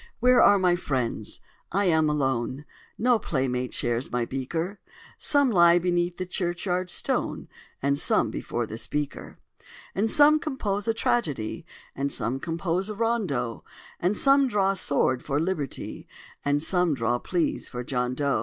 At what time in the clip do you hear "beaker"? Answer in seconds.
4.25-4.79